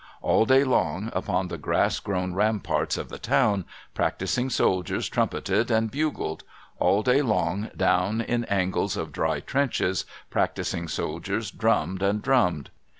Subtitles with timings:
[0.23, 5.91] All day long, upon the grass grown ramparts of the town, practising soldiers trumpeted and
[5.91, 6.43] bugled;
[6.79, 12.71] all day long, down in angles of dry trenches, practising soldiers drummed and drummed.